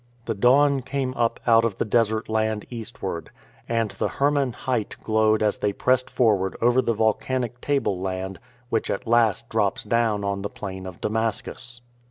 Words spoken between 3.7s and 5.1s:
the Hermon height